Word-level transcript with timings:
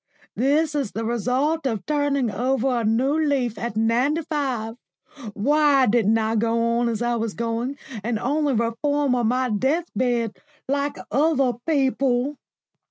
This 0.35 0.73
is 0.73 0.93
the 0.93 1.05
result 1.05 1.67
of 1.67 1.85
turning 1.85 2.31
over 2.31 2.79
a 2.79 2.83
new 2.83 3.23
leaf 3.23 3.55
at 3.59 3.77
ninety 3.77 4.23
five. 4.23 4.73
Why 5.35 5.85
didn't 5.85 6.17
I 6.17 6.35
go 6.37 6.79
on 6.79 6.89
as 6.89 7.03
I 7.03 7.15
was 7.17 7.35
going, 7.35 7.77
and 8.03 8.17
only 8.17 8.53
reform 8.55 9.13
on 9.13 9.27
my 9.27 9.51
death 9.51 9.85
bed 9.95 10.35
like 10.67 10.95
other 11.11 11.53
people?" 11.67 12.39